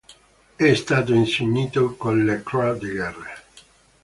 È 0.55 0.73
stato 0.73 1.13
insignito 1.13 1.93
con 1.95 2.25
la 2.25 2.41
Croix 2.41 2.79
de 2.79 2.89
guerre. 2.91 3.43